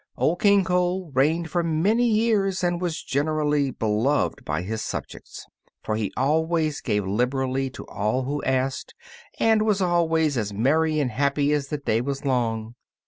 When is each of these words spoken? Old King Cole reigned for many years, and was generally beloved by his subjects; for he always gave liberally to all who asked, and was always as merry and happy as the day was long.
Old 0.17 0.41
King 0.41 0.63
Cole 0.63 1.11
reigned 1.13 1.51
for 1.51 1.61
many 1.61 2.07
years, 2.09 2.63
and 2.63 2.81
was 2.81 3.03
generally 3.03 3.69
beloved 3.69 4.43
by 4.43 4.63
his 4.63 4.81
subjects; 4.81 5.45
for 5.83 5.95
he 5.95 6.11
always 6.17 6.81
gave 6.81 7.05
liberally 7.05 7.69
to 7.69 7.85
all 7.85 8.23
who 8.23 8.41
asked, 8.41 8.95
and 9.39 9.61
was 9.61 9.79
always 9.79 10.37
as 10.39 10.51
merry 10.53 10.99
and 10.99 11.11
happy 11.11 11.53
as 11.53 11.67
the 11.67 11.77
day 11.77 12.01
was 12.01 12.25
long. 12.25 12.73